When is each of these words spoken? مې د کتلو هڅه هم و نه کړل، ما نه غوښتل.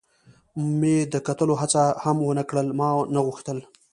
مې 0.79 0.95
د 1.13 1.15
کتلو 1.27 1.53
هڅه 1.61 1.83
هم 2.03 2.17
و 2.23 2.35
نه 2.39 2.43
کړل، 2.49 2.67
ما 2.79 2.89
نه 3.13 3.19
غوښتل. 3.27 3.57